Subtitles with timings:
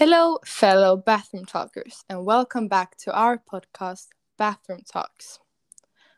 [0.00, 4.06] Hello, fellow bathroom talkers, and welcome back to our podcast,
[4.38, 5.40] Bathroom Talks.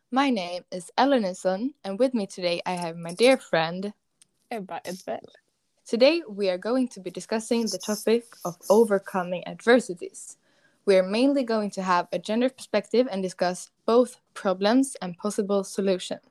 [0.08, 3.92] My name is Ellen Nilsson, and with me today I have my dear friend
[4.52, 5.26] Ebba Edbell.
[5.84, 10.36] Today we are going to be discussing the topic of overcoming adversities.
[10.86, 15.64] We are mainly going to have a gender perspective and discuss both problems and possible
[15.64, 16.22] solutions.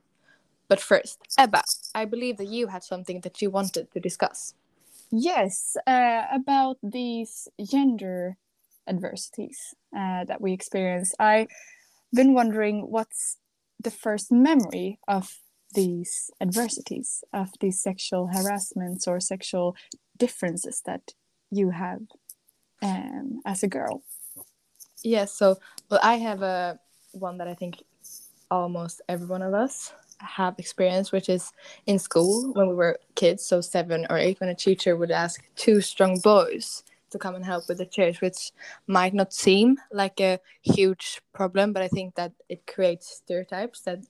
[0.68, 4.54] But first, Ebba, I believe that you had something that you wanted to discuss.
[5.12, 8.38] Yes, uh, about these gender
[8.88, 11.14] adversities uh, that we experience.
[11.18, 11.48] I've
[12.14, 13.36] been wondering what's
[13.78, 15.38] the first memory of
[15.74, 19.76] these adversities, of these sexual harassments or sexual
[20.16, 21.12] differences that
[21.50, 22.00] you have
[22.80, 24.02] um, as a girl.
[25.04, 25.58] Yes, so
[25.90, 26.78] well, I have a
[27.12, 27.82] one that I think
[28.50, 31.52] almost every one of us have experienced, which is
[31.86, 35.42] in school when we were kids, so seven or eight, when a teacher would ask
[35.56, 38.52] two strong boys to come and help with the chairs, which
[38.86, 44.00] might not seem like a huge problem, but I think that it creates stereotypes that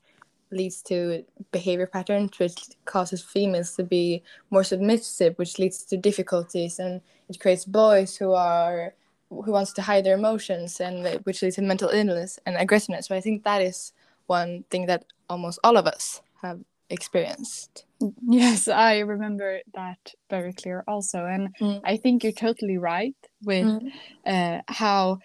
[0.53, 6.79] leads to behavior patterns which causes females to be more submissive which leads to difficulties.
[6.79, 8.95] And it creates boys who are
[9.31, 13.07] who wants to hide their emotions and which leads to mental illness and aggressiveness.
[13.07, 13.93] So i think that is
[14.41, 17.87] one thing that almost all of us have experienced.
[18.43, 21.19] Yes, I remember that very clear also.
[21.35, 21.81] And mm.
[21.85, 23.81] I think you're totally right with mm.
[24.27, 25.19] uh, how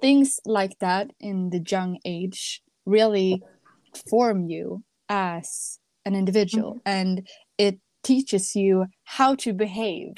[0.00, 3.42] things like that in the young age really
[4.10, 6.80] form you as an individual mm.
[6.84, 7.26] and
[7.66, 10.12] it teaches you how to behave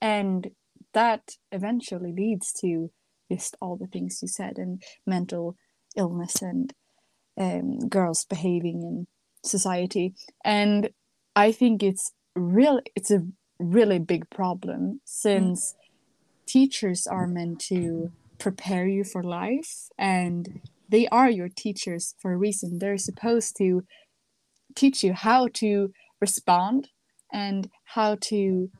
[0.00, 0.50] and
[0.92, 2.90] that eventually leads to
[3.30, 5.54] just all the things you said and mental
[5.96, 6.72] illness and
[7.38, 9.06] um, girls behaving in
[9.44, 10.14] society.
[10.44, 10.90] And
[11.36, 13.22] i think it's real it's a
[13.58, 16.46] really big problem since mm.
[16.46, 22.36] teachers are meant to prepare you for life and they are your teachers for a
[22.36, 22.78] reason.
[22.78, 23.82] They're supposed to
[24.74, 26.88] teach you how to respond
[27.32, 28.70] and how to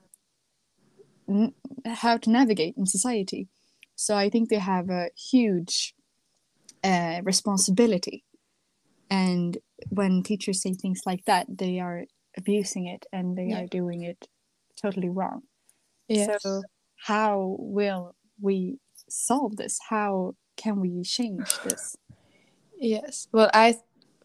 [1.84, 3.49] how to navigate in society.
[3.94, 5.94] So i think they have a huge
[6.84, 8.25] uh, responsibility
[9.10, 9.58] and
[9.91, 12.04] when teachers say things like that they are
[12.36, 13.62] abusing it and they yeah.
[13.62, 14.28] are doing it
[14.80, 15.42] totally wrong.
[16.08, 16.42] Yes.
[16.42, 16.62] so
[16.96, 19.78] how will we solve this?
[19.88, 21.96] How can we change this?
[22.78, 23.28] Yes.
[23.32, 23.76] Well i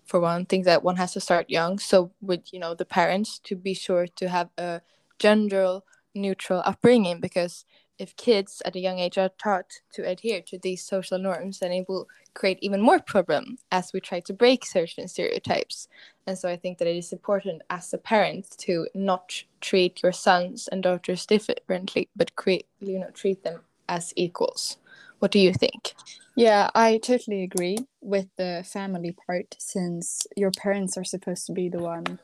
[0.05, 1.79] for one think that one has to start young.
[1.79, 4.81] So with you know the parents to be sure to have a
[5.19, 5.79] gender
[6.15, 7.65] neutral upbringing because
[7.99, 11.71] if kids at a young age are taught to adhere to these social norms, then
[11.71, 15.87] it will create even more problem as we try to break certain stereotypes.
[16.25, 20.11] And so I think that it is important as a parent to not treat your
[20.11, 24.77] sons and daughters differently, but create you know treat them as equals.
[25.19, 25.93] What do you think?
[26.35, 31.69] Yeah, I totally agree with the family part since your parents are supposed to be
[31.69, 32.19] the ones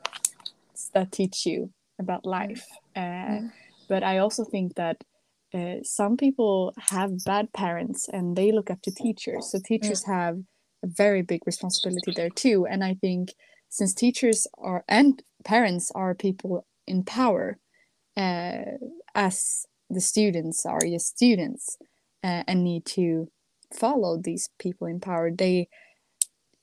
[0.93, 2.65] that teach you about life.
[2.95, 3.51] Uh, mm.
[3.87, 5.03] But I also think that
[5.53, 9.51] uh, some people have bad parents and they look up to teachers.
[9.51, 10.13] So teachers mm.
[10.13, 10.37] have
[10.83, 12.67] a very big responsibility there too.
[12.67, 13.33] And I think
[13.69, 17.57] since teachers are and parents are people in power,
[18.15, 18.61] uh,
[19.15, 21.77] as the students are just students
[22.23, 23.31] uh, and need to
[23.73, 25.67] follow these people in power, they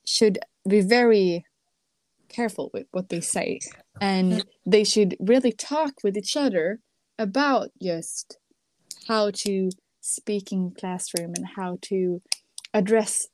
[0.04, 0.38] should
[0.68, 1.44] be very
[2.28, 3.58] careful with what they say
[4.00, 6.80] and they should really talk with each other
[7.18, 8.38] about just
[9.08, 12.22] how to speak in classroom and how to
[12.72, 13.28] address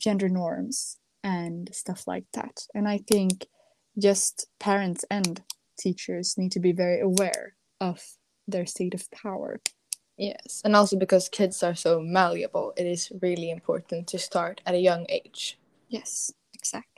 [0.00, 2.66] gender norms and stuff like that.
[2.74, 3.46] And I think
[3.98, 5.42] just parents and
[5.78, 8.00] teachers need to be very aware of
[8.46, 9.60] their state of power.
[10.16, 14.74] Yes, and also because kids are so malleable, it is really important to start at
[14.74, 15.58] a young age.
[15.88, 16.91] Yes, exactly.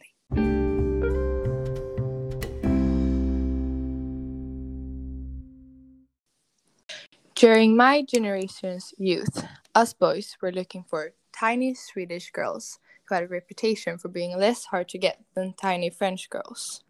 [7.34, 9.44] During my generation's youth,
[9.74, 14.66] us boys were looking for tiny Swedish girls who had a reputation for being less
[14.66, 16.84] hard to get than tiny French girls.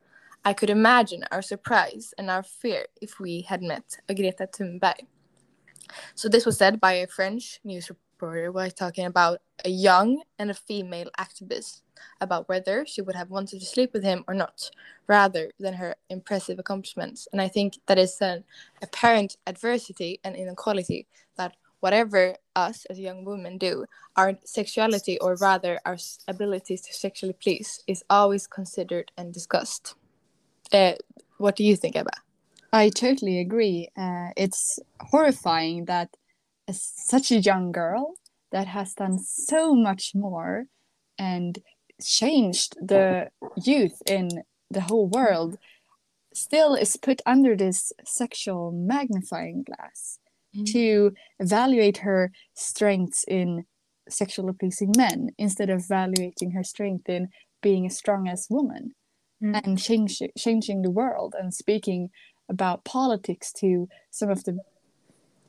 [0.45, 5.07] I could imagine our surprise and our fear if we had met a Greta Thunberg.
[6.15, 7.91] So this was said by a French news
[8.25, 11.83] reporter while talking about a young and a female activist
[12.21, 14.71] about whether she would have wanted to sleep with him or not,
[15.07, 17.29] rather than her impressive accomplishments.
[17.33, 18.45] And I think that is an
[18.83, 21.07] apparent adversity and inequality
[21.37, 23.85] that whatever us as young women do,
[24.17, 25.99] our sexuality, or rather our
[26.29, 29.95] abilities to sexually please, is always considered and discussed.
[30.73, 30.95] Uh,
[31.39, 32.11] what do you think, Ebba?
[32.73, 33.89] I totally agree.
[33.97, 36.17] Uh, it's horrifying that
[36.69, 38.15] a, such a young girl
[38.53, 40.67] that has done so much more
[41.19, 41.59] and
[42.03, 43.29] changed the
[43.63, 44.29] youth in
[44.71, 45.59] the whole world
[46.33, 50.19] still is put under this sexual magnifying glass
[50.57, 50.71] mm.
[50.73, 53.65] to evaluate her strengths in
[54.09, 57.29] sexually pleasing men instead of evaluating her strength in
[57.63, 58.95] being a strong as woman
[59.43, 59.61] mm.
[59.65, 62.11] and change, changing the world and speaking
[62.49, 64.59] about politics to some of the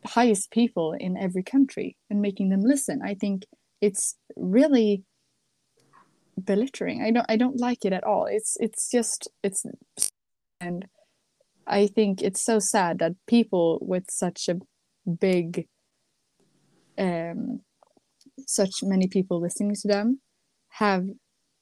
[0.06, 3.02] highest people in every country and making them listen.
[3.04, 3.44] I think
[3.82, 5.04] it's really
[6.44, 8.26] belittling i don't i don't like it at all.
[8.26, 9.66] It's it's just it's
[10.60, 10.86] and
[11.66, 14.60] i think it's so sad that people with such a
[15.10, 15.68] big
[16.98, 17.62] um
[18.48, 20.20] such many people listening to them
[20.70, 21.06] have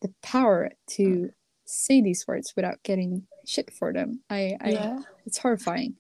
[0.02, 1.30] the power to
[1.66, 4.22] say these words without getting shit for them.
[4.30, 5.00] I i yeah.
[5.26, 5.96] it's horrifying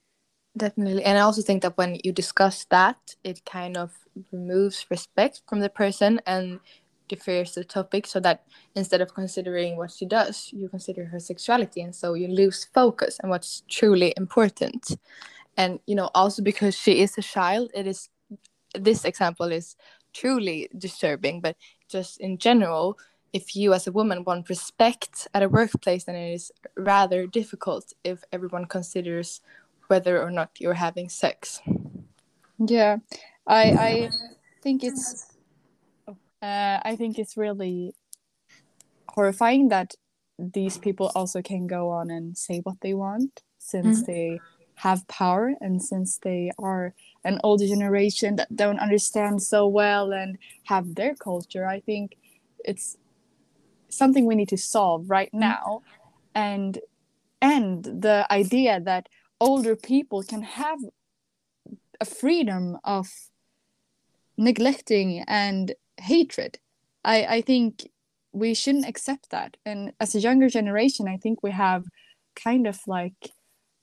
[0.55, 1.03] Definitely.
[1.03, 3.91] And I also think that when you discuss that, it kind of
[4.31, 6.59] removes respect from the person and
[7.07, 8.43] defers the topic so that
[8.75, 11.81] instead of considering what she does, you consider her sexuality.
[11.81, 14.95] And so you lose focus on what's truly important.
[15.57, 18.09] And, you know, also because she is a child, it is
[18.75, 19.75] this example is
[20.13, 21.41] truly disturbing.
[21.41, 21.55] But
[21.89, 22.97] just in general,
[23.33, 27.93] if you as a woman want respect at a workplace, then it is rather difficult
[28.03, 29.41] if everyone considers
[29.87, 31.61] whether or not you're having sex.
[32.59, 32.97] Yeah,
[33.47, 34.09] I I
[34.61, 35.27] think it's
[36.07, 37.93] uh, I think it's really
[39.09, 39.93] horrifying that
[40.39, 44.11] these people also can go on and say what they want since mm-hmm.
[44.11, 44.39] they
[44.75, 46.93] have power and since they are
[47.23, 52.17] an older generation that don't understand so well and have their culture i think
[52.65, 52.97] it's
[53.89, 55.51] something we need to solve right mm-hmm.
[55.51, 55.81] now
[56.33, 56.79] and
[57.41, 59.07] and the idea that
[59.43, 60.79] older people can have
[61.99, 63.07] a freedom of
[64.37, 66.57] neglecting and hatred
[67.03, 67.89] i i think
[68.31, 71.83] we shouldn't accept that and as a younger generation i think we have
[72.35, 73.31] kind of like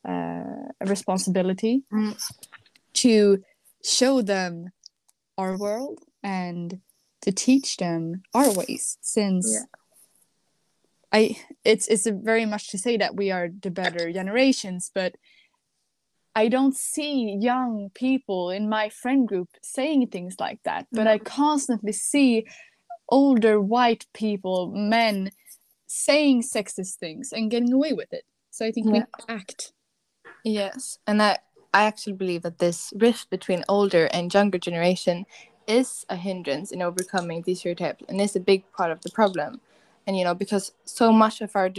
[0.09, 2.15] uh, a responsibility mm.
[2.93, 3.39] to
[3.85, 4.73] show them
[5.37, 6.81] our world and
[7.21, 9.67] to teach them our ways since yeah.
[11.13, 15.15] i it's it's very much to say that we are the better generations but
[16.35, 21.19] I don't see young people in my friend group saying things like that, but I
[21.19, 22.47] constantly see
[23.09, 25.31] older white people, men,
[25.87, 28.25] saying sexist things and getting away with it.
[28.51, 28.93] So I think yeah.
[28.93, 29.73] we act.
[30.45, 31.39] Yes, and I
[31.73, 35.27] I actually believe that this rift between older and younger generation
[35.67, 39.61] is a hindrance in overcoming these stereotypes and is a big part of the problem.
[40.07, 41.71] And you know, because so much of our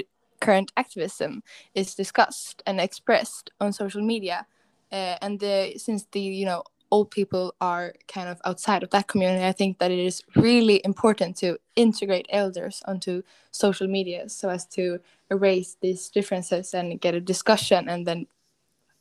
[0.42, 1.44] current activism
[1.76, 4.46] is discussed and expressed on social media
[4.92, 9.08] uh, and the, since the you know old people are kind of outside of that
[9.08, 13.22] community i think that it is really important to integrate elders onto
[13.52, 15.00] social media so as to
[15.30, 18.28] erase these differences and get a discussion and then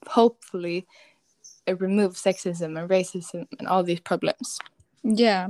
[0.06, 0.86] hopefully
[1.68, 4.58] uh, remove sexism and racism and all these problems.
[5.02, 5.48] Yeah.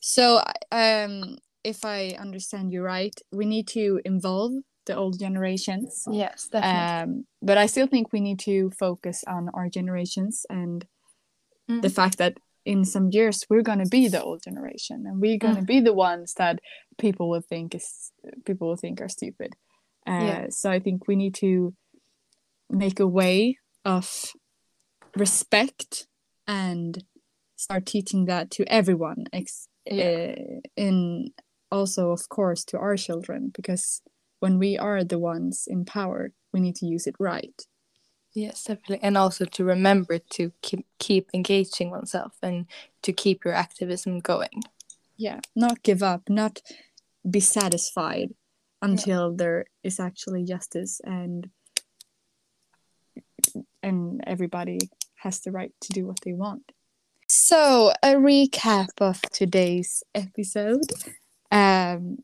[0.00, 4.52] So um if i understand you right we need to involve
[4.86, 6.04] the old generations.
[6.10, 7.14] Yes, definitely.
[7.14, 10.86] Um, but I still think we need to focus on our generations and
[11.70, 11.82] mm.
[11.82, 12.34] the fact that
[12.64, 15.66] in some years we're going to be the old generation and we're going to mm.
[15.66, 16.60] be the ones that
[16.98, 18.12] people will think is
[18.44, 19.54] people will think are stupid.
[20.06, 20.46] Uh, yeah.
[20.50, 21.74] So I think we need to
[22.70, 24.32] make a way of
[25.16, 26.06] respect
[26.46, 27.04] and
[27.56, 30.34] start teaching that to everyone ex- yeah.
[30.36, 31.30] uh, in
[31.70, 34.02] also of course to our children because
[34.42, 37.62] when we are the ones in power, we need to use it right.
[38.34, 38.98] Yes, definitely.
[39.00, 42.66] And also to remember to keep, keep engaging oneself and
[43.02, 44.64] to keep your activism going.
[45.16, 46.60] Yeah, not give up, not
[47.30, 48.34] be satisfied
[48.80, 49.36] until yeah.
[49.36, 51.48] there is actually justice and
[53.80, 54.78] and everybody
[55.16, 56.72] has the right to do what they want.
[57.28, 60.90] So, a recap of today's episode.
[61.52, 62.18] Um,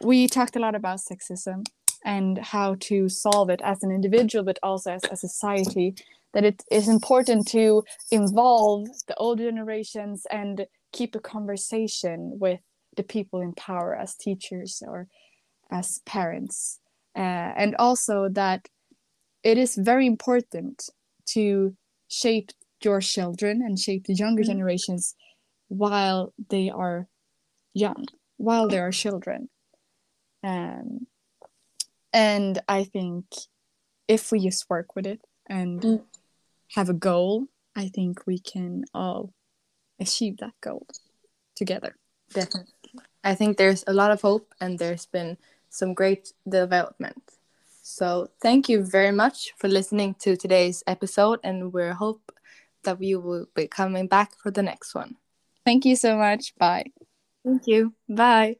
[0.00, 1.64] we talked a lot about sexism
[2.04, 5.94] and how to solve it as an individual, but also as a society.
[6.34, 12.60] That it is important to involve the older generations and keep a conversation with
[12.96, 15.08] the people in power as teachers or
[15.70, 16.80] as parents.
[17.14, 18.68] Uh, and also that
[19.42, 20.88] it is very important
[21.26, 21.76] to
[22.08, 22.50] shape
[22.82, 24.52] your children and shape the younger mm-hmm.
[24.52, 25.14] generations
[25.68, 27.08] while they are
[27.74, 28.06] young,
[28.42, 29.48] while they are children
[30.44, 31.06] um,
[32.12, 33.24] and I think
[34.08, 36.02] if we just work with it and mm.
[36.74, 39.32] have a goal, I think we can all
[40.00, 40.86] achieve that goal
[41.56, 41.96] together.
[42.34, 42.72] Definitely.
[43.24, 45.38] I think there's a lot of hope and there's been
[45.70, 47.22] some great development.
[47.84, 52.32] So, thank you very much for listening to today's episode, and we hope
[52.84, 55.16] that we will be coming back for the next one.
[55.64, 56.54] Thank you so much.
[56.56, 56.92] Bye.
[57.44, 57.94] Thank you.
[58.08, 58.56] Bye.